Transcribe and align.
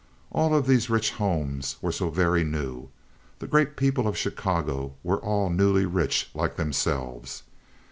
All 0.31 0.55
of 0.55 0.65
these 0.65 0.89
rich 0.89 1.11
homes 1.11 1.75
were 1.79 1.91
so 1.91 2.09
very 2.09 2.43
new. 2.43 2.89
The 3.37 3.45
great 3.45 3.77
people 3.77 4.07
of 4.07 4.17
Chicago 4.17 4.95
were 5.03 5.19
all 5.19 5.51
newly 5.51 5.85
rich 5.85 6.31
like 6.33 6.55
themselves. 6.55 7.43